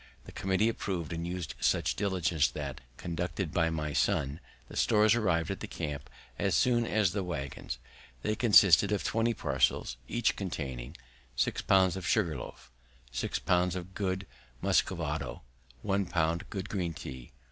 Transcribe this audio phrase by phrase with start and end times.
[0.23, 5.51] The committee approv'd, and used such diligence that, conducted by my son, the stores arrived
[5.51, 7.77] at the camp as soon as the waggons.
[8.23, 10.97] They consisted of twenty parcels, each containing
[11.35, 11.95] 6 lbs.
[11.95, 12.41] loaf sugar.
[13.11, 13.93] 6 lbs.
[13.93, 14.25] good
[14.63, 15.41] Muscovado
[15.83, 15.87] do.
[15.87, 16.41] 1 lb.
[16.49, 17.31] good green tea.